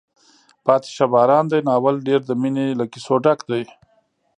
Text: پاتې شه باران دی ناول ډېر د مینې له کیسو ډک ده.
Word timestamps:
پاتې 0.65 0.89
شه 0.95 1.05
باران 1.13 1.45
دی 1.51 1.59
ناول 1.67 1.95
ډېر 2.07 2.21
د 2.25 2.31
مینې 2.41 2.67
له 2.79 2.85
کیسو 2.91 3.15
ډک 3.25 3.39
ده. 3.49 3.61